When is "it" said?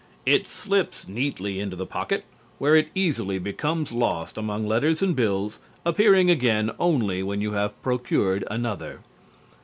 0.25-0.47, 2.75-2.89